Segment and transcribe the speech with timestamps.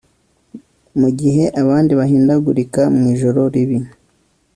[0.99, 3.79] mugihe abandi bahindagurika mu ijoro ribi